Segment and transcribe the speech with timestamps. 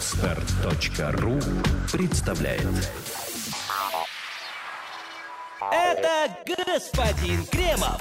[0.00, 1.38] Podster.ru
[1.92, 2.66] представляет
[5.60, 8.00] Это господин Кремов.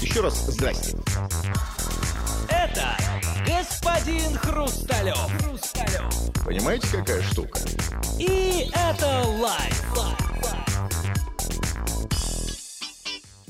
[0.00, 0.96] Еще раз здрасте.
[2.48, 2.96] Это
[3.46, 5.16] господин Хрусталев.
[5.40, 6.44] Хрусталев.
[6.44, 7.60] Понимаете, какая штука?
[8.18, 10.23] И это live.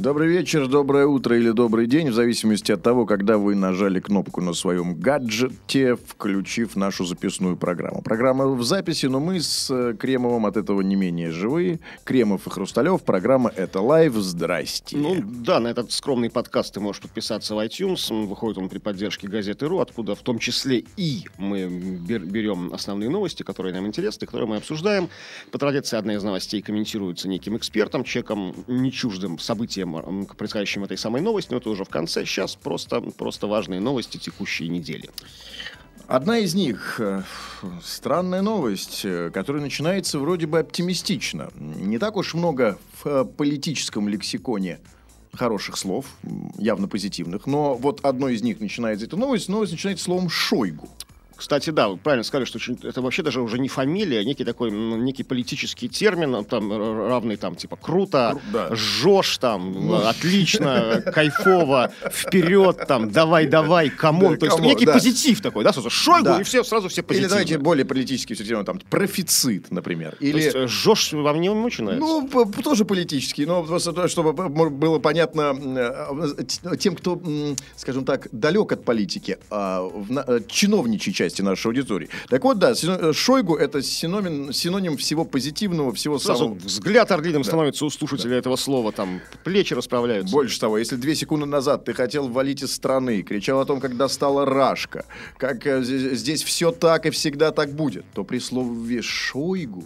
[0.04, 4.42] Добрый вечер, доброе утро или добрый день, в зависимости от того, когда вы нажали кнопку
[4.42, 8.02] на своем гаджете, включив нашу записную программу.
[8.02, 11.80] Программа в записи, но мы с э, Кремовым от этого не менее живые.
[12.04, 14.12] Кремов и Хрусталев, программа «Это live».
[14.16, 14.94] Здрасте.
[14.98, 18.26] Ну да, на этот скромный подкаст ты можешь подписаться в iTunes.
[18.26, 21.64] Выходит он при поддержке газеты РУ, откуда в том числе и мы
[22.06, 25.08] бер- берем основные новости, которые нам интересны, которые мы обсуждаем.
[25.50, 30.98] По традиции, одна из новостей комментируется неким экспертом, человеком не чуждым событиям, м, происходящим этой
[30.98, 32.24] самой новости, но это уже в конце.
[32.24, 35.10] Сейчас просто, просто важные новости текущей недели.
[36.06, 37.22] Одна из них э,
[37.82, 41.50] странная новость, э, которая начинается вроде бы оптимистично.
[41.56, 44.80] Не так уж много в э, политическом лексиконе
[45.32, 46.06] хороших слов,
[46.58, 50.88] явно позитивных, но вот одно из них начинается эта новость, новость начинается словом «шойгу».
[51.36, 54.44] Кстати, да, вы правильно сказали, что очень- это вообще даже уже не фамилия, а некий
[54.44, 58.74] такой, м, некий политический термин, там, р- равный там, типа, круто, Кру- да.
[58.74, 64.36] жжешь там, отлично, кайфово, вперед, там, давай-давай, come on.
[64.38, 67.28] То есть некий позитив такой, да, сразу Шойгу, и все, сразу все Или позитивно.
[67.30, 70.16] давайте более политически все там профицит, например.
[70.20, 72.06] Или э, жжешь вам не очень нравится?
[72.06, 75.54] ну тоже политический, но просто то, чтобы было понятно
[76.68, 77.20] э, тем, кто,
[77.76, 79.88] скажем так, далек от политики, а,
[81.24, 82.08] части нашей аудитории.
[82.28, 86.58] Так вот, да, э, Шойгу это синоним, синоним всего позитивного, всего Сразу самого.
[86.58, 90.32] взгляд орлиным становится у слушателя этого слова, там, плечи расправляются.
[90.32, 93.96] Больше того, если две секунды назад ты хотел валить из страны, кричал о том, как
[93.96, 95.06] достала Рашка,
[95.38, 99.84] как э, здесь все так и всегда так будет, то при слове Шойгу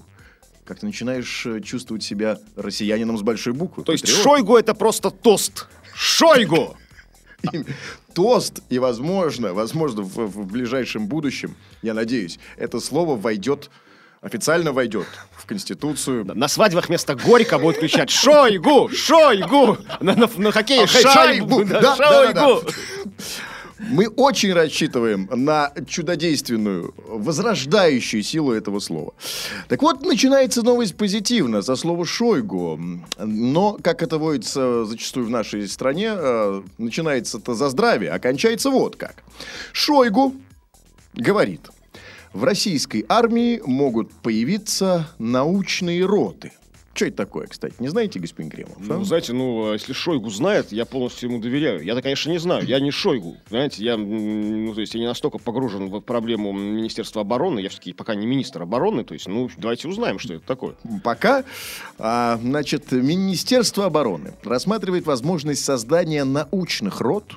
[0.64, 3.84] как ты начинаешь э, чувствовать себя россиянином с большой буквы.
[3.84, 4.06] То есть.
[4.06, 5.66] Шойгу это просто тост.
[5.94, 6.76] Шойгу!
[8.14, 13.70] Тост, и, возможно, возможно, в, в ближайшем будущем, я надеюсь, это слово войдет,
[14.20, 15.06] официально войдет
[15.36, 16.24] в Конституцию.
[16.34, 18.88] На свадьбах вместо Горько будут кричать «Шойгу!
[18.90, 22.60] Шойгу!» На, на- на хоккее А, да.
[23.78, 29.14] Мы очень рассчитываем на чудодейственную, возрождающую силу этого слова.
[29.68, 32.80] Так вот, начинается новость позитивно, со слова «шойгу».
[33.18, 38.18] Но, как это водится зачастую в нашей стране, э, начинается-то за здравие, а
[38.70, 39.22] вот как.
[39.72, 40.34] Шойгу
[41.14, 41.70] говорит,
[42.32, 46.52] в российской армии могут появиться научные роты.
[46.98, 47.76] Что это такое, кстати?
[47.78, 48.76] Не знаете, господин Кремов?
[48.76, 48.94] а?
[48.94, 51.80] Ну, знаете, ну, а если Шойгу знает, я полностью ему доверяю.
[51.84, 52.66] Я-то, конечно, не знаю.
[52.66, 53.36] Я не Шойгу.
[53.50, 57.60] Знаете, я, ну, то есть, я не настолько погружен в проблему Министерства обороны.
[57.60, 59.04] Я все-таки пока не министр обороны.
[59.04, 60.74] То есть, ну, давайте узнаем, что это такое.
[61.04, 61.44] Пока,
[62.00, 67.36] а, значит, Министерство обороны рассматривает возможность создания научных рот,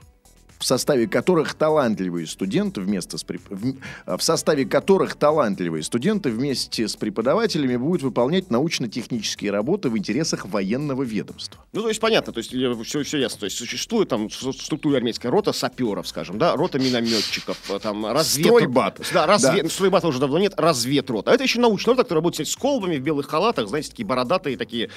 [0.61, 6.29] в составе которых талантливые студенты вместо с преп- в, а, в составе которых талантливые студенты
[6.29, 11.59] вместе с преподавателями будут выполнять научно-технические работы в интересах военного ведомства.
[11.73, 12.51] Ну, то есть, понятно, то есть,
[12.85, 13.39] все, все ясно.
[13.39, 17.79] То есть, существует там в в структуре армейской рота саперов, скажем, да, рота минометчиков, э,
[17.79, 18.45] там, развед...
[18.45, 18.99] Стройбат.
[19.13, 19.63] Да, развед...
[19.63, 19.69] Да.
[19.69, 21.31] Стройбата уже давно нет, разведрота.
[21.31, 24.05] А это еще научная рота, которая будет сидеть с колбами в белых халатах, знаете, такие
[24.05, 24.89] бородатые, такие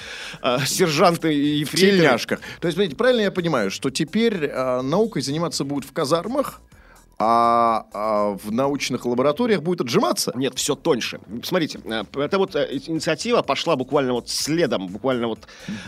[0.43, 1.93] э, сержанты и В ефрейторы.
[2.03, 2.41] тельняшках.
[2.61, 6.61] То есть, смотрите, правильно я понимаю, что теперь а, наукой заниматься будут в казармах,
[7.19, 10.33] а, а в научных лабораториях будет отжиматься?
[10.35, 11.21] Нет, все тоньше.
[11.45, 15.47] Смотрите, э, эта вот э, инициатива пошла буквально вот следом, буквально вот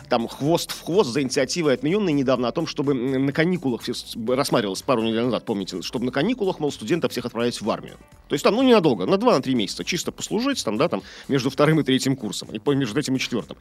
[0.09, 3.83] там хвост в хвост за инициативой отмененной недавно о том, чтобы на каникулах,
[4.29, 7.97] рассматривалось пару недель назад, помните, чтобы на каникулах, мол, студентов всех отправлять в армию.
[8.29, 11.81] То есть там, ну, ненадолго, на 2-3 месяца, чисто послужить там, да, там, между вторым
[11.81, 13.57] и третьим курсом, и между этим и четвертым.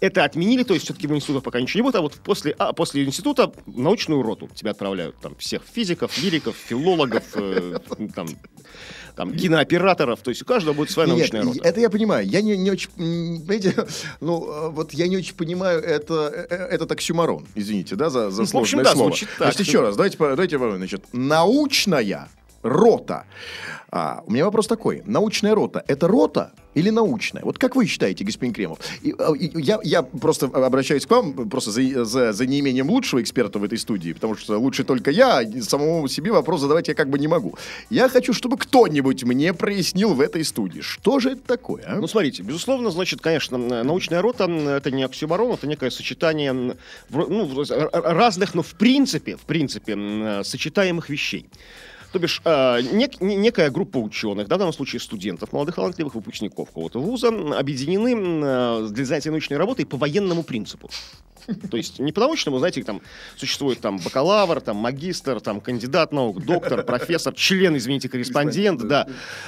[0.00, 2.72] Это отменили, то есть все-таки в институтах пока ничего не будет, а вот после, а,
[2.72, 5.16] после института научную роту тебя отправляют.
[5.20, 7.78] Там всех физиков, лириков, филологов, э,
[8.14, 8.28] там,
[9.16, 10.20] там, кинооператоров.
[10.20, 11.68] То есть у каждого будет своя Нет, научная рота.
[11.68, 12.26] это я понимаю.
[12.28, 13.74] Я не, не очень, м, знаете,
[14.20, 18.30] ну, э, вот я не очень понимаю это, э, э, этот оксюмарон, извините, да, за,
[18.30, 19.08] за Ну, в общем, сложное да, слово.
[19.10, 19.52] звучит так.
[19.52, 22.28] Значит, еще раз, давайте, давайте, значит, научная
[22.68, 23.26] рота.
[23.90, 25.02] А, у меня вопрос такой.
[25.06, 27.42] Научная рота– это рота или научная?
[27.42, 28.78] Вот как вы считаете, господин Кремов?
[29.02, 33.22] И, а, и я, я просто обращаюсь к вам просто за, за, за неимением лучшего
[33.22, 36.94] эксперта в этой студии, потому что лучше только я, а самому себе вопрос задавать я
[36.94, 37.56] как бы не могу.
[37.88, 41.96] Я хочу, чтобы кто-нибудь мне прояснил в этой студии, что же это такое, а?
[41.96, 48.54] Ну, смотрите, безусловно, значит, конечно, научная рота это не оксюмарон, это некое сочетание ну, разных,
[48.54, 51.48] но в принципе, в принципе, сочетаемых вещей.
[52.12, 52.50] То бишь, э,
[52.80, 57.28] нек- не- некая группа ученых, да, в данном случае студентов, молодых талантливых выпускников какого-то вуза,
[57.28, 60.88] объединены э, для занятия научной работой по военному принципу.
[61.70, 63.00] То есть не по научному, знаете, там
[63.36, 69.06] существует там бакалавр, там магистр, там кандидат наук, доктор, профессор, член, извините, корреспондент, да.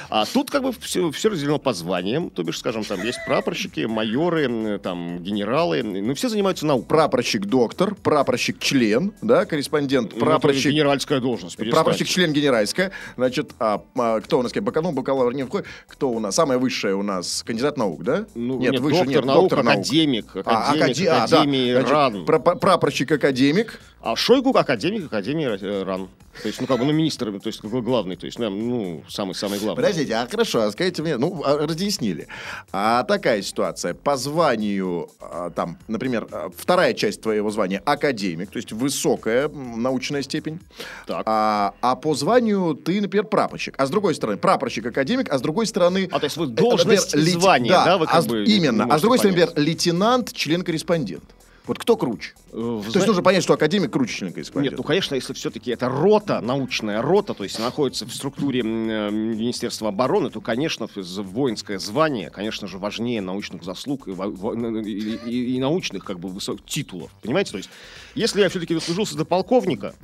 [0.08, 3.80] А тут как бы все, все разделено по званиям, то бишь, скажем, там есть прапорщики,
[3.86, 6.88] майоры, там генералы, ну все занимаются наукой.
[6.88, 11.56] Прапорщик доктор, прапорщик член, да, корреспондент, Ну, прапорщик генеральская должность.
[11.56, 11.74] перестаньте.
[11.84, 12.90] Прапорщик член генеральская.
[13.16, 14.52] Значит, а, а, кто у нас?
[14.52, 15.66] Бакалавр, бакалавр не входит.
[15.86, 16.34] Кто у нас?
[16.34, 18.26] Самая высшая у нас кандидат наук, да?
[18.34, 19.78] Ну, нет, нет, выше доктор нет, наук, доктор наук.
[19.80, 21.44] академик, А, академик, акаде- а, да.
[21.90, 22.24] РАН.
[22.24, 23.80] пра- прапорщик академик.
[24.00, 26.08] А Шойгу академик Академии э, РАН.
[26.42, 29.76] То есть, ну, как бы, ну, министр, то есть, главный, то есть, ну, самый-самый главный.
[29.76, 32.28] Подождите, а хорошо, а скажите мне, ну, а, разъяснили.
[32.72, 38.58] А такая ситуация, по званию, а, там, например, а, вторая часть твоего звания академик, то
[38.58, 40.60] есть высокая научная степень.
[41.06, 41.24] Так.
[41.26, 43.74] А, а по званию ты, например, прапорщик.
[43.76, 46.08] А с другой стороны, прапорщик академик, а с другой стороны...
[46.10, 48.86] А, то есть вы э, должность например, и звание, да, вы как а бы Именно.
[48.88, 51.24] А с другой стороны, например, лейтенант, член-корреспондент.
[51.66, 52.32] Вот кто круче?
[52.52, 54.72] Э, вы То есть нужно понять, что академик круче член-корреспондента.
[54.72, 58.62] Нет, ну, конечно, если все-таки это рота, научная рота, то есть находится в структуре э,
[59.10, 65.60] Министерства обороны, то, конечно, воинское звание, конечно же, важнее научных заслуг и, и- и- и
[65.60, 67.10] научных, как бы, высоких титулов.
[67.22, 67.52] Понимаете?
[67.52, 67.70] То есть,
[68.14, 69.94] если я все-таки дослужился до полковника,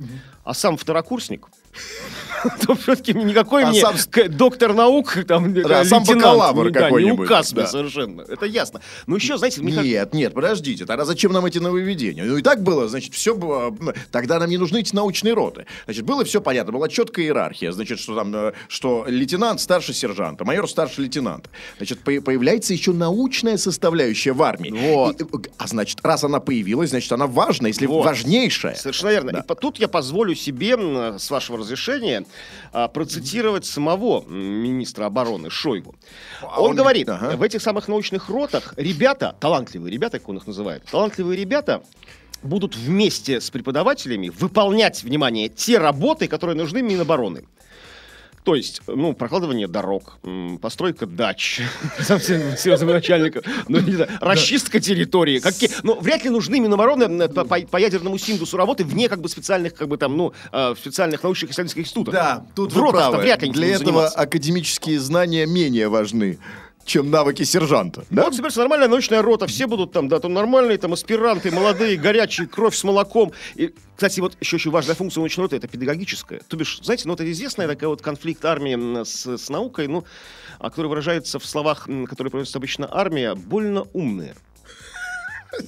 [0.43, 1.47] а сам второкурсник,
[2.65, 3.95] то все-таки никакой А мне сам-
[4.29, 7.67] доктор наук, там, Да, сам бакалавр не какой-нибудь, указ да.
[7.67, 8.21] совершенно.
[8.21, 8.81] Это ясно.
[9.07, 12.23] Но еще, знаете, мне Нет, нет, подождите, тогда зачем нам эти нововведения?
[12.23, 15.65] Ну и так было, значит, все было, м, тогда нам не нужны эти научные роты.
[15.85, 20.45] Значит, было все понятно, была четкая иерархия, значит, что там, э, что лейтенант старше сержанта,
[20.45, 21.49] майор старше лейтенанта.
[21.77, 24.71] Значит, по- появляется еще научная составляющая в армии.
[24.71, 25.21] Вот.
[25.21, 25.27] И, э,
[25.57, 28.05] а значит, раз она появилась, значит, она важна, если Вот.
[28.05, 28.75] важнейшая.
[28.75, 29.31] Совершенно верно.
[29.33, 29.39] Да.
[29.39, 30.77] И по- тут я позволю себе,
[31.17, 32.25] с вашего разрешения,
[32.71, 35.95] а, процитировать самого министра обороны Шойгу.
[36.41, 37.35] А Он, он- говорит, ага.
[37.35, 41.83] в этих самых научных ротах ребята, талантливые ребята, как он их называет, талантливые ребята
[42.43, 47.45] будут вместе с преподавателями выполнять, внимание, те работы, которые нужны Минобороны.
[48.47, 50.19] То есть, ну, прокладывание дорог,
[50.61, 51.59] постройка дач,
[51.99, 55.39] совсем начальником, ну, не знаю, расчистка территории.
[55.39, 59.27] Какие, ну, вряд ли нужны Минобороны по, по- по ядерному синдусу работы вне как бы
[59.27, 62.13] специальных, как бы там, ну, э, специальных научных исследовательских институтов.
[62.13, 63.17] Да, тут В вы правы.
[63.17, 64.17] вряд ли они Для этого заниматься.
[64.17, 66.39] академические знания менее важны,
[66.87, 68.05] чем навыки сержанта.
[68.09, 68.23] Да?
[68.23, 72.47] Вот соберется нормальная научная рота, все будут там, да, там нормальные там аспиранты, молодые, горячие,
[72.47, 73.33] кровь с молоком.
[73.55, 76.41] И, кстати, вот еще очень важная функция научной роты это педагогическая.
[76.47, 80.05] То бишь, знаете, ну это известная такая вот конфликт армии с, с наукой, ну,
[80.59, 84.35] а который выражается в словах, которые произносит обычно армия, больно умные.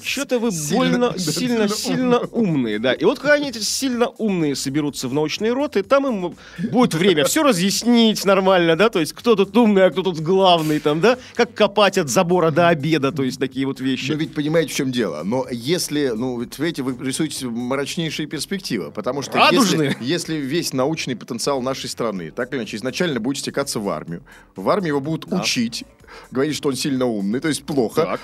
[0.04, 2.94] Что-то вы Сильно- больно, да, сильно, сильно умные, да.
[2.94, 6.36] И вот когда они эти сильно умные соберутся в научные роты, там им
[6.72, 10.80] будет время все разъяснить нормально, да, то есть кто тут умный, а кто тут главный,
[10.80, 14.12] там, да, как копать от забора до обеда, то есть такие вот вещи.
[14.12, 15.24] Но ведь понимаете, в чем дело.
[15.24, 19.90] Но если, ну, видите, вы рисуете мрачнейшие перспективы, потому что Радужные.
[20.00, 24.24] если, если весь научный потенциал нашей страны, так или иначе, изначально будет стекаться в армию,
[24.56, 25.86] в армии его будут учить,
[26.32, 28.04] говорить, что он сильно умный, то есть плохо.
[28.04, 28.22] Так.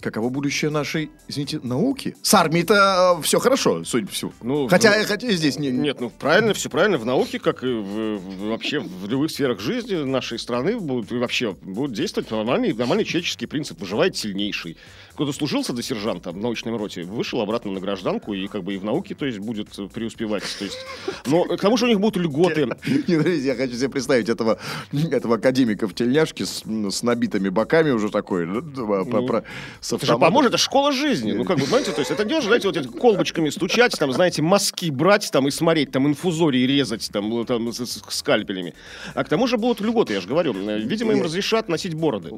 [0.00, 2.16] Каково будущее нашей, извините, науки?
[2.22, 4.32] С армией-то все хорошо, судя по всему.
[4.42, 5.70] Ну, хотя, ну, хотя здесь не...
[5.70, 6.96] Нет, ну правильно, все правильно.
[6.98, 11.52] В науке, как и в- в- вообще в любых сферах жизни нашей страны, будут, вообще
[11.62, 13.80] будут действовать нормальный, нормальный человеческий принцип.
[13.80, 14.76] Выживает сильнейший.
[15.12, 18.78] Кто-то служился до сержанта в научной роте, вышел обратно на гражданку и как бы и
[18.78, 20.44] в науке, то есть, будет преуспевать.
[20.58, 20.78] То есть,
[21.26, 22.68] но к тому же у них будут льготы.
[23.06, 24.58] Я хочу себе представить этого,
[24.92, 28.46] этого академика в тельняшке с, с набитыми боками уже такой.
[28.46, 29.44] ну, про- про- про-
[29.98, 31.32] с Это же поможет, это школа жизни.
[31.32, 34.42] Ну, как бы, знаете, то есть это не знаете, вот эти колбочками стучать, там, знаете,
[34.42, 38.74] мазки брать там и смотреть, там, инфузории резать, там, там, с, с скальпелями.
[39.14, 40.54] А к тому же будут льготы, я же говорю.
[40.54, 42.30] Э, Видимо, им разрешат носить бороды.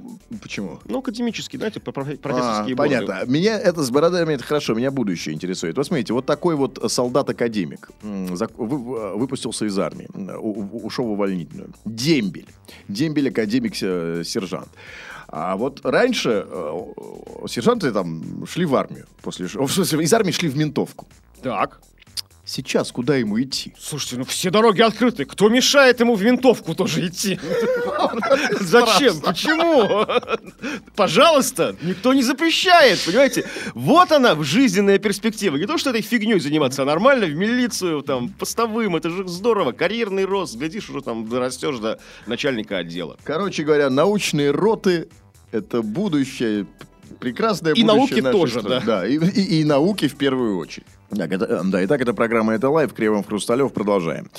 [0.43, 0.81] Почему?
[0.85, 3.07] Ну, академические, знаете, А, профессорские бороды.
[3.07, 3.31] понятно.
[3.31, 5.77] Меня это с бородами это хорошо, меня будущее интересует.
[5.77, 11.71] Вот смотрите, вот такой вот солдат-академик вы- выпустился из армии, у- ушел в увольнительную.
[11.85, 12.47] Дембель.
[12.89, 14.69] Дембель академик-сержант.
[15.33, 19.07] А вот раньше э, сержанты там шли в армию.
[19.23, 21.09] После, в смысле, из армии шли в ментовку.
[21.43, 21.81] Так.
[22.45, 23.73] Сейчас куда ему идти?
[23.79, 25.25] Слушайте, ну все дороги открыты.
[25.25, 27.39] Кто мешает ему в винтовку тоже идти?
[28.61, 29.21] Зачем?
[29.21, 30.05] Почему?
[30.97, 33.47] Пожалуйста, никто не запрещает, понимаете?
[33.75, 35.57] Вот она, жизненная перспектива.
[35.57, 39.71] Не то, что этой фигней заниматься, а нормально в милицию, там, постовым, это же здорово.
[39.71, 43.17] Карьерный рост, глядишь, уже там дорастешь до начальника отдела.
[43.23, 45.09] Короче говоря, научные роты—
[45.53, 46.67] это будущее
[47.21, 48.83] Прекрасное И будущее науки нашей тоже, страны.
[48.87, 49.07] да.
[49.07, 50.87] и, и- и науки в первую очередь.
[51.15, 52.93] Так, это, да, итак, это программа «Это live».
[52.95, 53.71] Кремов Хрусталев.
[53.73, 54.31] Продолжаем.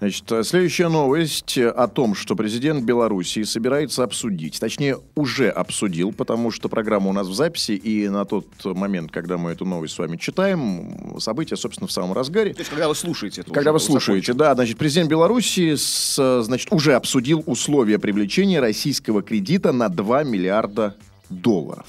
[0.00, 6.70] Значит, следующая новость о том, что президент Белоруссии собирается обсудить, точнее, уже обсудил, потому что
[6.70, 10.16] программа у нас в записи, и на тот момент, когда мы эту новость с вами
[10.16, 12.54] читаем, события, собственно, в самом разгаре.
[12.54, 16.72] То есть, когда вы слушаете это Когда вы слушаете, да, значит, президент Беларуси, с, значит,
[16.72, 20.96] уже обсудил условия привлечения российского кредита на 2 миллиарда
[21.28, 21.86] долларов.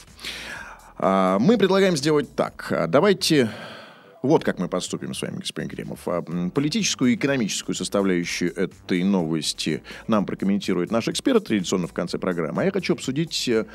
[0.98, 2.88] А, Мы предлагаем сделать так.
[2.90, 3.50] Давайте
[4.22, 6.08] вот как мы поступим с вами, господин Кремов.
[6.08, 12.62] А, Политическую и экономическую составляющую этой новости нам прокомментирует наш эксперт традиционно в конце программы.
[12.62, 13.66] А я хочу обсудить э,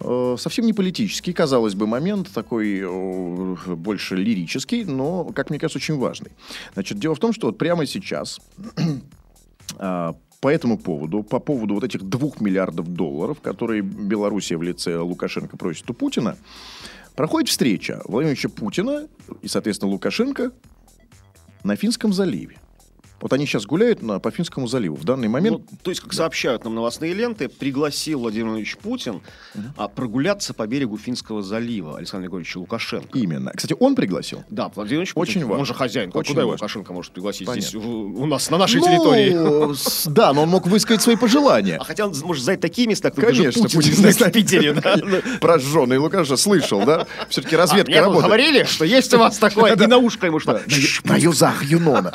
[0.00, 5.78] э, совсем не политический, казалось бы, момент такой э, больше лирический, но, как мне кажется,
[5.78, 6.30] очень важный.
[6.74, 8.40] Значит, дело в том, что вот прямо сейчас
[9.78, 14.98] а, по этому поводу, по поводу вот этих двух миллиардов долларов, которые Белоруссия в лице
[14.98, 16.36] Лукашенко просит у Путина,
[17.14, 19.08] проходит встреча Владимировича Путина
[19.42, 20.52] и, соответственно, Лукашенко
[21.62, 22.58] на Финском заливе.
[23.20, 24.96] Вот они сейчас гуляют на, по Финскому заливу.
[24.96, 25.58] В данный момент...
[25.70, 29.22] Ну, то есть, как сообщают нам новостные ленты, пригласил Владимир Владимирович Путин
[29.78, 33.16] а, прогуляться по берегу Финского залива Александра Григорьевича Лукашенко.
[33.18, 33.52] Именно.
[33.54, 34.44] Кстати, он пригласил.
[34.50, 35.60] Да, Владимир Владимирович Путин, Очень важно.
[35.60, 36.10] он же хозяин.
[36.12, 36.64] Очень Куда его важно.
[36.64, 37.68] Лукашенко может пригласить Понятно.
[37.68, 37.88] здесь, у,
[38.22, 39.74] у нас, на нашей Ну, территории?
[39.74, 41.78] с- Да, но он мог высказать свои пожелания.
[41.80, 44.72] А хотя он может занять такие места, как Конечно, Путин, Путин знает в Питере.
[44.74, 44.96] да.
[45.40, 47.06] Прожженный Лукаша слышал, да?
[47.30, 48.26] Все-таки разведка Мне тут работает.
[48.26, 50.60] говорили, что есть у вас такое, и на ушко ему что.
[51.04, 52.12] На юзах Юнона.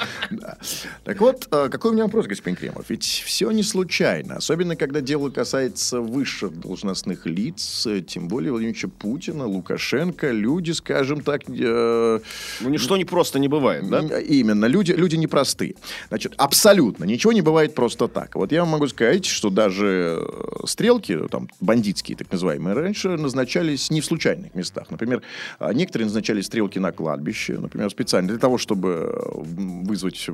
[1.10, 2.86] Так вот, э, какой у меня вопрос, господин Кремов?
[2.90, 4.36] Ведь все не случайно.
[4.36, 11.22] Особенно, когда дело касается высших должностных лиц, э, тем более Владимировича Путина, Лукашенко, люди, скажем
[11.22, 11.50] так...
[11.50, 12.20] э,
[12.62, 14.20] Ну, ничто не просто не бывает, да?
[14.20, 15.74] Именно, люди, люди непростые.
[16.10, 18.36] Значит, абсолютно, ничего не бывает просто так.
[18.36, 23.90] Вот я вам могу сказать, что даже э, стрелки, там, бандитские, так называемые, раньше назначались
[23.90, 24.92] не в случайных местах.
[24.92, 25.24] Например,
[25.58, 30.30] а, некоторые назначали стрелки на кладбище, например, специально для того, чтобы вызвать,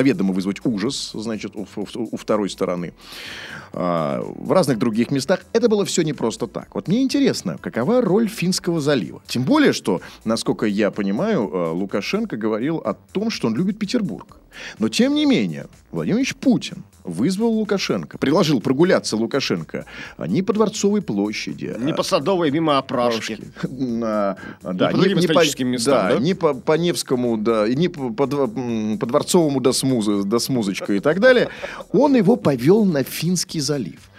[0.00, 2.92] заведомо вызвать ужас, значит, у, у- у второй стороны.
[3.72, 6.74] А, В разных других местах это было все не просто так.
[6.74, 9.20] Вот мне интересно, какова роль Финского залива?
[9.26, 14.38] Тем более, что, насколько я понимаю, э, Лукашенко говорил о том, что он любит Петербург.
[14.78, 20.52] Но, тем не менее, Владимир Ильич Путин вызвал Лукашенко, предложил прогуляться Лукашенко а, не по
[20.52, 23.38] Дворцовой площади, Не а- по Садовой, мимо опрашки.
[23.68, 26.18] на- да, по другим историческим местам, да?
[26.18, 30.92] не по, по Невскому, да, и не по, по по Дворцовому до, смузы, до Смузочка
[30.92, 31.48] и так далее,
[31.92, 34.09] он его повел на Финский залив.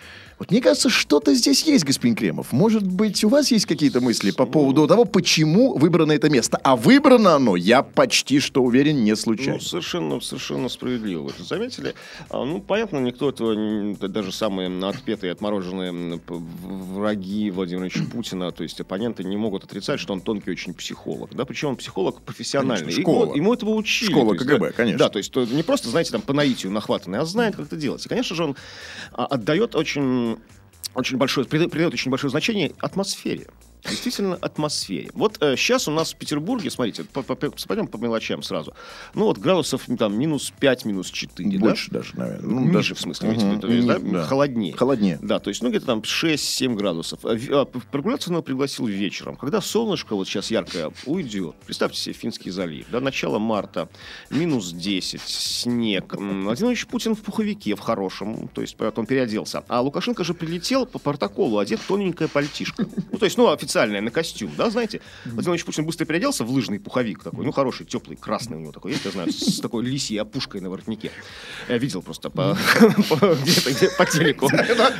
[0.42, 2.52] Вот мне кажется, что-то здесь есть, господин Кремов.
[2.52, 6.60] Может быть, у вас есть какие-то мысли по поводу того, почему выбрано это место?
[6.64, 9.54] А выбрано оно, я почти что уверен, не случайно.
[9.54, 11.26] Ну, совершенно, совершенно справедливо.
[11.26, 11.94] Вы заметили?
[12.32, 13.56] А, ну, понятно, никто этого,
[14.10, 20.14] даже самые отпетые, отмороженные враги Владимира Ильича Путина, то есть оппоненты не могут отрицать, что
[20.14, 21.36] он тонкий очень психолог.
[21.36, 22.86] Да, причем он психолог профессиональный.
[22.86, 23.36] Конечно, Ему- школа.
[23.36, 24.10] Ему, этого учили.
[24.10, 24.98] Школа есть, КГБ, да, конечно.
[24.98, 28.04] Да, то есть не просто, знаете, там по наитию нахватанный, а знает, как это делать.
[28.04, 28.56] И, конечно же, он
[29.12, 30.31] а, отдает очень
[30.94, 33.48] очень большое, придает, очень большое значение атмосфере.
[33.90, 35.10] Действительно, атмосфере.
[35.14, 38.74] Вот сейчас у нас в Петербурге, смотрите, по- по- по- пойдем по мелочам сразу.
[39.16, 41.58] Ну вот градусов там минус 5, минус 4.
[41.60, 42.48] Больше даже, наверное.
[42.48, 43.50] Ну, Ниже, даже- в смысле, Мгм.
[43.50, 44.00] виду, то есть, да?
[44.00, 44.24] Да.
[44.24, 44.74] Холоднее.
[44.76, 45.20] Холоднее.
[45.22, 47.26] Да, то есть, ну, где-то там 6-7 градусов.
[47.26, 49.36] А, а, Прогуляться он пригласил вечером.
[49.36, 53.90] Когда солнышко вот сейчас яркое уйдет, представьте себе Финский залив, да, начало марта,
[54.30, 56.16] минус 10, снег.
[56.16, 59.64] Владимирович Путин в пуховике, в хорошем, то есть, потом переоделся.
[59.68, 62.86] А Лукашенко же прилетел по протоколу, одет в тоненькое пальтишко.
[63.12, 65.00] Ну, то есть, ну, официальное, на костюм, да, знаете?
[65.24, 68.72] Владимир Владимирович Путин быстро переоделся в лыжный пуховик такой, ну, хороший, теплый, красный у него
[68.72, 71.12] такой есть, я знаю, с такой лисьей опушкой на воротнике.
[71.70, 72.58] Я видел просто по,
[73.42, 74.50] где-то где- по телеку.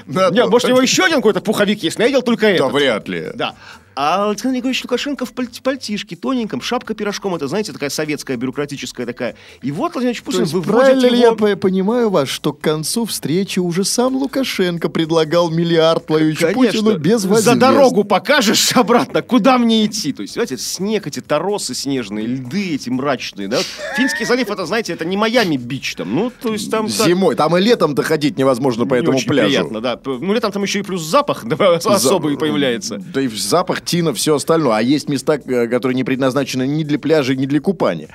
[0.08, 2.52] Да, Не, может, у него еще один какой-то пуховик есть, но я видел только Да,
[2.52, 2.72] этот.
[2.72, 3.28] вряд ли.
[3.36, 3.56] Да.
[3.94, 9.06] А Александр Григорьевич Лукашенко в пальт- пальтишке, тоненьком, шапка пирожком, это, знаете, такая советская, бюрократическая
[9.06, 9.36] такая.
[9.62, 11.36] И вот Владимир То Путин выводит правильно ли я его...
[11.36, 16.54] по- понимаю вас, что к концу встречи уже сам Лукашенко предлагал миллиард Владимировичу.
[16.54, 17.60] Путину без За возмездия?
[17.60, 20.14] дорогу покажешь обратно, куда мне идти?
[20.14, 23.60] То есть, знаете, снег, эти торосы снежные, льды эти мрачные, да?
[23.98, 26.88] Финский залив, это, знаете, это не Майами-бич там, ну, то есть там...
[26.88, 27.36] Зимой.
[27.36, 29.50] Там и летом-то ходить невозможно по не этому пляжу.
[29.50, 30.00] приятно, да.
[30.06, 32.98] Ну, летом там еще и плюс запах да, особый За- появляется.
[32.98, 34.78] Да и запах, тина, все остальное.
[34.78, 38.10] А есть места, э, которые не предназначены ни для пляжа, ни для купания.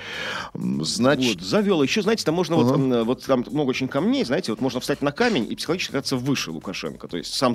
[0.54, 1.82] Значит, Вот, завел.
[1.82, 5.02] Еще, знаете, там можно вот, м, вот там много очень камней, знаете, вот можно встать
[5.02, 7.08] на камень и психологически оказаться выше Лукашенко.
[7.08, 7.54] То есть сам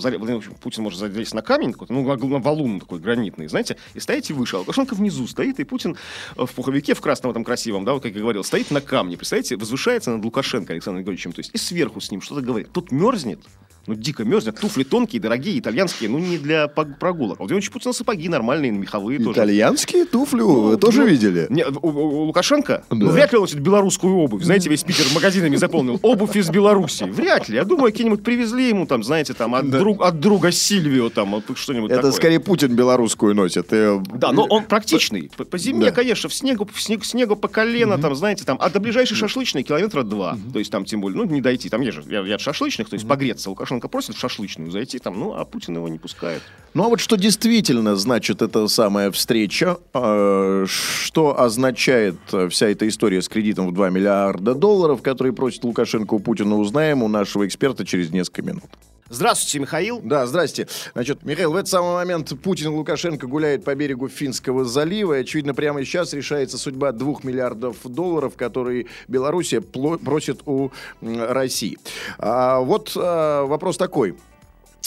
[0.62, 4.34] Путин может залезть на камень, какой-то, ну, на на валун такой гранитный, знаете, и стоите
[4.34, 5.98] выше, а Лукашенко внизу стоит, и Путин
[6.38, 9.18] э, в пуховике, в красном этом красивом, да, вот как я говорил, стоит на камне,
[9.18, 12.70] представляете, возвышается над Лукашенко Александром Григорьевичем, то есть и сверху с ним что-то говорит.
[12.72, 13.39] Тут мерзнет,
[13.88, 14.59] Ну, дико мерзнет.
[14.59, 17.38] Туфли тонкие, дорогие, итальянские, ну, не для прогулок.
[17.39, 19.31] А Владимир Путин сапоги нормальные, меховые тоже.
[19.39, 21.47] Итальянские туфли Ну, вы тоже ну, видели?
[21.50, 22.83] Не, у, у- у Лукашенко?
[22.91, 23.11] Ну, Да.
[23.11, 24.43] вряд ли он носит белорусскую обувь.
[24.43, 26.00] Знаете, весь Питер магазинами заполнил.
[26.03, 27.05] Обувь из Беларуси.
[27.05, 27.55] Вряд ли.
[27.55, 31.89] Я думаю, какие-нибудь привезли ему, там, знаете, там, от, друг- от друга Сильвио, там, что-нибудь
[31.89, 32.11] Это такое.
[32.11, 33.73] скорее Путин белорусскую носит.
[33.73, 35.31] э, Да, но он практичный.
[35.35, 35.91] По, по зиме, Да.
[35.91, 39.63] конечно, в снегу, в снег, снегу по колено, там, знаете, там, а до ближайшей шашлычной
[39.63, 40.38] километра два.
[40.53, 41.67] То есть там, тем более, ну, не дойти.
[41.69, 43.50] Там есть же ряд ряд шашлычных, то есть погреться.
[43.50, 46.41] Лукашенко просит в шашлычную зайти там, ну, а Путин его не пускает.
[46.73, 52.87] Ну а вот что действительно значит эта самая встреча, э, что означает э, вся эта
[52.87, 57.45] история с кредитом в 2 миллиарда долларов, который просит Лукашенко у Путина, узнаем у нашего
[57.45, 58.69] эксперта через несколько минут.
[59.12, 60.00] Здравствуйте, Михаил.
[60.01, 60.70] Да, здрасте.
[60.94, 65.18] Значит, Михаил, в этот самый момент Путин и Лукашенко гуляют по берегу Финского залива.
[65.18, 71.77] И, очевидно, прямо сейчас решается судьба двух миллиардов долларов, которые Белоруссия просит у России.
[72.20, 74.15] А, вот а, вопрос такой.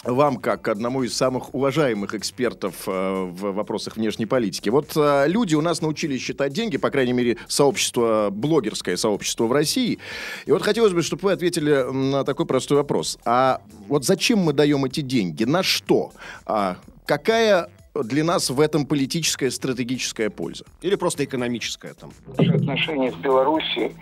[0.05, 4.69] Вам, как одному из самых уважаемых экспертов э, в вопросах внешней политики.
[4.69, 9.53] Вот э, люди у нас научились считать деньги, по крайней мере, сообщество, блогерское сообщество в
[9.53, 9.99] России.
[10.45, 13.19] И вот хотелось бы, чтобы вы ответили на такой простой вопрос.
[13.25, 15.45] А вот зачем мы даем эти деньги?
[15.45, 16.13] На что?
[16.45, 20.65] А какая для нас в этом политическая, стратегическая польза?
[20.83, 22.11] Или просто экономическое там.
[22.37, 23.95] Наши отношения с Белоруссией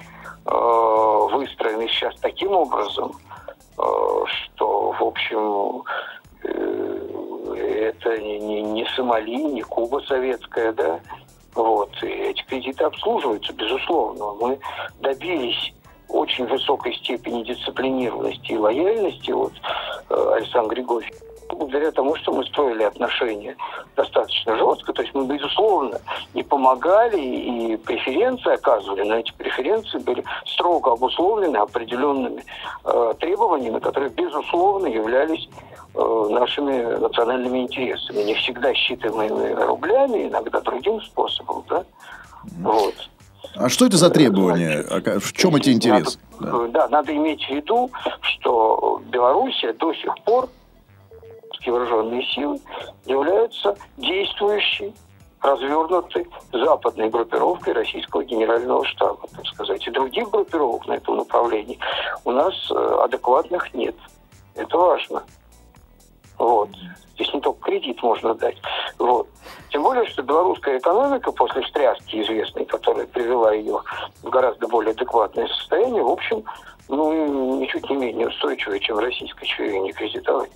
[0.47, 3.13] э, выстроены сейчас таким образом,
[3.77, 5.85] что, в общем,
[6.45, 11.01] э, это не, не, Сомали, не Куба советская, да,
[11.55, 14.33] вот, и эти кредиты обслуживаются, безусловно.
[14.41, 14.59] Мы
[15.01, 15.73] добились
[16.09, 19.31] очень высокой степени дисциплинированности и лояльности.
[19.31, 19.53] От
[20.11, 21.15] э, Александра Григорьевича
[21.49, 23.57] благодаря тому, что мы строили отношения
[23.97, 24.93] достаточно жестко.
[24.93, 26.01] То есть мы, безусловно,
[26.35, 32.45] и помогали, и преференции оказывали, но эти преференции были строго обусловлены определенными
[32.85, 35.49] э, требованиями, которые, безусловно, являлись
[35.95, 41.65] э, нашими национальными интересами, не всегда считаемыми рублями, иногда другим способом.
[41.69, 41.85] Да?
[42.61, 42.95] Вот.
[43.57, 44.85] А что это за требования?
[44.89, 46.19] А В чем эти интересы?
[46.41, 47.91] Надо, да, надо иметь в виду,
[48.23, 50.49] что Белоруссия до сих пор
[51.63, 52.61] русские вооруженные силы
[53.07, 54.95] являются действующей,
[55.41, 59.87] развернутой западной группировкой российского генерального штаба, так сказать.
[59.87, 61.79] И других группировок на этом направлении
[62.25, 63.97] у нас э, адекватных нет.
[64.55, 65.25] Это важно.
[66.39, 66.69] Вот.
[67.15, 68.57] Здесь не только кредит можно дать.
[68.99, 69.29] Вот.
[69.71, 73.81] Тем более, что белорусская экономика после встряски известной, которая привела ее
[74.23, 76.45] в гораздо более адекватное состояние, в общем,
[76.89, 80.51] ну, ничуть не менее устойчивая, чем российская, чего ее не кредитовать.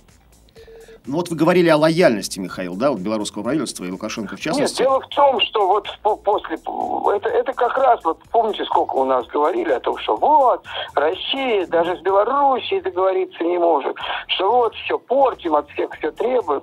[1.07, 4.41] Ну вот вы говорили о лояльности, Михаил, да, вот белорусского правительства и Лукашенко в Нет,
[4.41, 4.79] частности.
[4.79, 6.55] дело в том, что вот по- после...
[6.55, 10.65] Это, это как раз, вот помните, сколько у нас говорили о том, что вот,
[10.95, 13.95] Россия даже с Белоруссией договориться не может,
[14.27, 16.61] что вот все портим, от всех все требуем.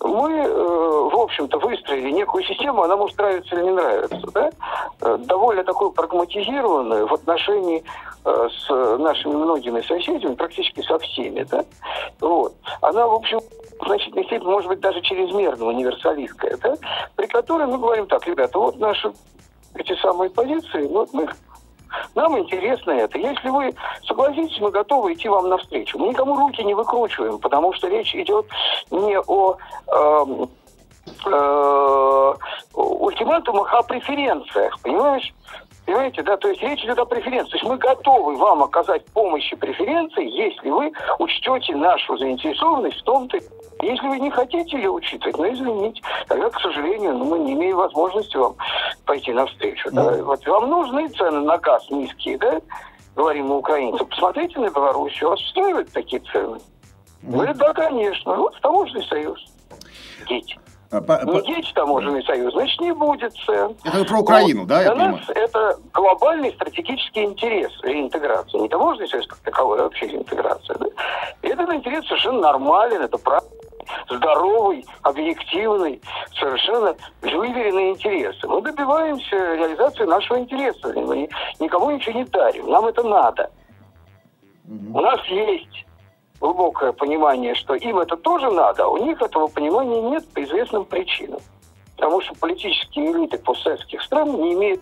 [0.00, 4.50] Мы, э, в общем-то, выстроили некую систему, она может нравиться или не нравится, да?
[5.00, 7.82] Э, довольно такую прагматизированную в отношении
[8.24, 11.64] э, с нашими многими соседями, практически со всеми, да?
[12.20, 12.54] Вот.
[12.80, 13.40] Она, в общем,
[13.80, 16.76] в значительной степени, может быть, даже чрезмерно универсалистская, да?
[17.16, 19.12] При которой мы говорим так, ребята, вот наши
[19.74, 21.28] эти самые позиции, вот мы
[22.14, 23.18] нам интересно это.
[23.18, 23.74] Если вы
[24.06, 25.98] согласитесь, мы готовы идти вам навстречу.
[25.98, 28.46] Мы никому руки не выкручиваем, потому что речь идет
[28.90, 29.56] не о
[29.88, 30.48] эм,
[31.26, 32.34] э,
[32.74, 35.34] ультиматумах, а о преференциях, понимаешь?
[35.90, 37.50] Понимаете, да, то есть речь идет о преференции.
[37.50, 43.02] То есть мы готовы вам оказать помощь и преференции, если вы учтете нашу заинтересованность в
[43.02, 43.40] том-то.
[43.82, 47.76] Если вы не хотите ее учитывать, ну извините, тогда, к сожалению, ну, мы не имеем
[47.76, 48.54] возможности вам
[49.04, 49.90] пойти навстречу.
[49.90, 50.22] Да?
[50.22, 52.60] Вот вам нужны цены на газ низкие, да?
[53.16, 54.06] Говорим мы украинцам.
[54.06, 56.60] Посмотрите на Белоруссию, вас устраивают такие цены?
[57.22, 58.36] Говорят, да, конечно.
[58.36, 59.44] Вот таможенный союз.
[60.28, 60.56] Дети.
[60.92, 63.76] А, по- Не таможенный союз, значит, не будет цен.
[63.84, 64.68] Это вы про Украину, Вот.
[64.68, 65.44] да, я Для нас понимаю?
[65.46, 68.58] это глобальный стратегический интерес реинтеграции.
[68.58, 70.76] Не таможенный союз как таковой, а вообще реинтеграция.
[70.78, 70.86] Да?
[71.42, 73.56] И этот интерес совершенно нормален, это правильный,
[74.08, 76.00] здоровый, объективный,
[76.36, 78.34] совершенно выверенный интерес.
[78.42, 80.92] Мы добиваемся реализации нашего интереса.
[80.96, 81.28] Мы
[81.60, 82.68] никому ничего не дарим.
[82.68, 83.48] Нам это надо.
[84.68, 85.79] У нас есть
[86.50, 90.84] глубокое понимание, что им это тоже надо, а у них этого понимания нет по известным
[90.84, 91.40] причинам.
[91.96, 94.80] Потому что политические элиты постсоветских стран не имеют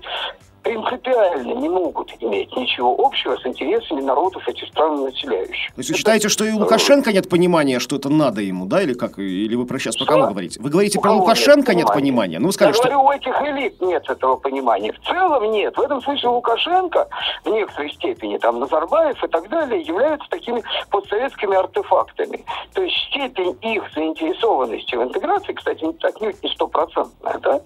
[0.69, 5.75] принципиально не могут иметь ничего общего с интересами народов этих стран населяющих.
[5.75, 8.83] То есть вы считаете, что и у Лукашенко нет понимания, что это надо ему, да,
[8.83, 9.19] или как?
[9.19, 10.61] Или вы про сейчас про кого говорите?
[10.61, 12.09] Вы говорите про Лукашенко нет понимания?
[12.09, 12.39] понимания?
[12.39, 12.83] Ну, вы Я сказали, что...
[12.85, 14.93] говорю, у этих элит нет этого понимания.
[14.93, 15.77] В целом нет.
[15.77, 17.09] В этом смысле Лукашенко
[17.45, 22.45] в некоторой степени, там, Назарбаев и так далее, являются такими постсоветскими артефактами.
[22.75, 27.61] То есть степень их заинтересованности в интеграции, кстати, отнюдь не стопроцентная, да?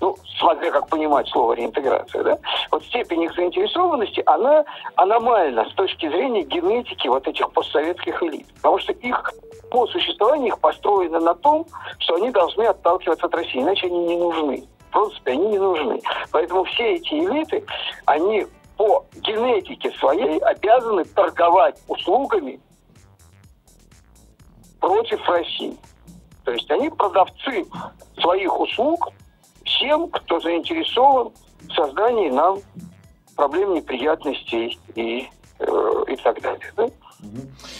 [0.00, 2.38] Ну, смотря как понимать слово реинтеграция, да,
[2.70, 4.64] вот степень их заинтересованности, она
[4.96, 8.46] аномальна с точки зрения генетики вот этих постсоветских элит.
[8.54, 9.32] Потому что их
[9.70, 11.66] по существованию их построено на том,
[11.98, 14.64] что они должны отталкиваться от России, иначе они не нужны.
[14.88, 16.00] В принципе, они не нужны.
[16.32, 17.64] Поэтому все эти элиты,
[18.06, 22.58] они по генетике своей обязаны торговать услугами
[24.80, 25.76] против России.
[26.44, 27.66] То есть они продавцы
[28.18, 29.10] своих услуг
[29.70, 31.32] всем, кто заинтересован
[31.68, 32.58] в создании нам
[33.36, 35.28] проблем, неприятностей и,
[35.58, 36.72] э, и так далее.
[36.76, 36.86] Да?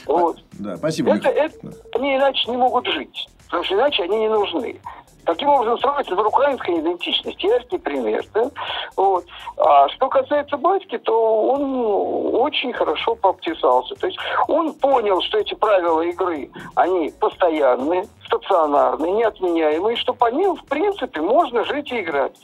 [0.06, 0.42] Вот.
[0.52, 1.14] Да, спасибо.
[1.14, 1.56] Это, это,
[1.94, 4.80] они иначе не могут жить, потому что иначе они не нужны.
[5.24, 7.42] Таким образом, строится украинская идентичность.
[7.42, 8.24] Яркий пример.
[8.32, 8.50] Да?
[8.96, 9.24] Вот.
[9.56, 13.94] А что касается батьки, то он очень хорошо пообтесался.
[13.94, 20.56] То есть он понял, что эти правила игры, они постоянные, стационарные, неотменяемые, что по ним,
[20.56, 22.36] в принципе, можно жить и играть.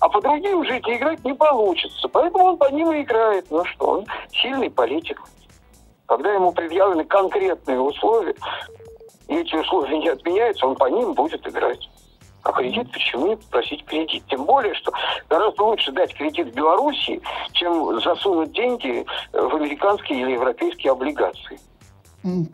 [0.00, 2.08] А по другим жить и играть не получится.
[2.08, 3.46] Поэтому он по ним и играет.
[3.50, 5.20] Ну что, он сильный политик.
[6.06, 8.34] Когда ему предъявлены конкретные условия,
[9.28, 11.88] и эти условия не отменяются, он по ним будет играть.
[12.44, 14.22] А кредит почему не попросить кредит?
[14.28, 14.92] Тем более, что
[15.30, 17.20] гораздо лучше дать кредит в Белоруссии,
[17.52, 21.58] чем засунуть деньги в американские или европейские облигации.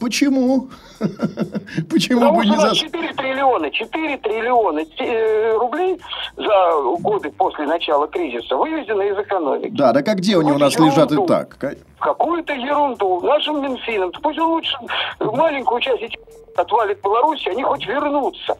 [0.00, 0.68] Почему?
[1.90, 2.74] Почему Потому бы не за...
[2.74, 6.00] 4 триллиона, 4 триллиона э, рублей
[6.36, 9.72] за годы после начала кризиса вывезено из экономики.
[9.72, 11.56] Да, да как где они у нас лежат и так?
[12.00, 13.20] Какую-то ерунду.
[13.20, 14.10] Нашим Минфином.
[14.22, 14.76] Пусть он лучше
[15.20, 16.18] маленькую часть этих
[16.56, 18.56] отвалит Беларуси, они хоть вернутся.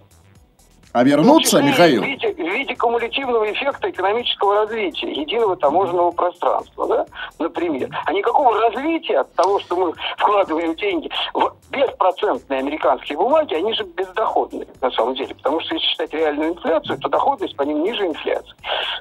[0.93, 2.03] А вернуться, числе Михаил?
[2.03, 7.07] В виде, в виде кумулятивного эффекта экономического развития, единого таможенного пространства, да,
[7.39, 7.89] например.
[8.07, 13.85] А никакого развития от того, что мы вкладываем деньги в беспроцентные американские бумаги, они же
[13.85, 15.33] бездоходные, на самом деле.
[15.37, 18.55] Потому что если считать реальную инфляцию, то доходность по ним ниже инфляции.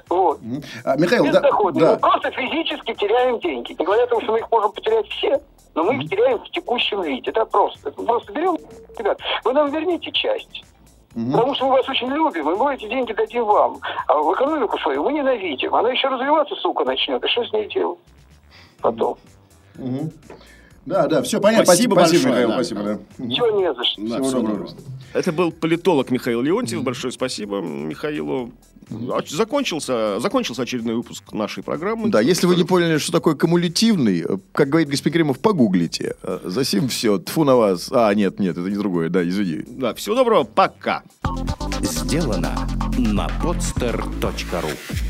[0.08, 0.38] Вот.
[0.84, 1.84] А, Михаил, да, Бездоходные.
[1.86, 1.92] да.
[1.94, 3.74] Мы просто физически теряем деньги.
[3.76, 5.40] Не говоря о том, что мы их можем потерять все,
[5.74, 7.30] но мы их теряем в текущем виде.
[7.30, 7.88] Это просто.
[7.88, 8.56] Это просто берем,
[8.96, 10.64] ребят, вы нам верните часть.
[11.14, 13.80] Потому что мы вас очень любим, и мы эти деньги дадим вам.
[14.06, 15.74] А в экономику свою мы ненавидим.
[15.74, 17.22] Она еще развиваться, сука, начнет.
[17.24, 17.98] И что с ней делать?
[18.80, 19.16] Потом.
[20.86, 21.64] Да, да, все понятно.
[21.66, 22.54] Спасибо Спасибо, большое, Михаил, да.
[22.54, 22.82] спасибо.
[22.82, 23.24] да.
[23.24, 24.00] Ничего не за что.
[24.02, 24.58] Да, Всего всего доброго.
[24.68, 24.76] доброго.
[25.12, 26.82] Это был политолог Михаил Леонтьев.
[26.82, 28.52] Большое спасибо Михаилу.
[29.28, 32.08] Закончился, закончился очередной выпуск нашей программы.
[32.10, 36.16] Да, если вы не поняли, что такое кумулятивный, э, как говорит господин Кремов, погуглите.
[36.24, 37.88] Э, Засим все, тфу на вас.
[37.92, 39.62] А, нет, нет, это не другое, да, извини.
[39.68, 41.02] Да, всего доброго, пока.
[41.82, 42.52] Сделано
[42.98, 45.09] на podster.ru